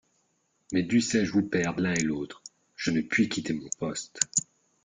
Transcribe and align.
Mais 0.71 0.81
dussé-je 0.81 1.31
vous 1.31 1.43
perdre 1.47 1.79
l'un 1.81 1.93
et 1.93 1.99
l'autre, 2.01 2.41
je 2.75 2.89
ne 2.89 3.01
puis 3.01 3.29
quitter 3.29 3.53
mon 3.53 3.69
poste. 3.77 4.17